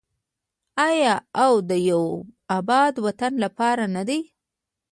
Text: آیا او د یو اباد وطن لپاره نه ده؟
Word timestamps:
آیا 0.87 1.15
او 1.43 1.53
د 1.69 1.71
یو 1.89 2.03
اباد 2.57 2.93
وطن 3.05 3.33
لپاره 3.43 3.85
نه 3.95 4.03
ده؟ 4.07 4.19